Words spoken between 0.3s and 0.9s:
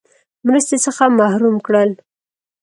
مرستې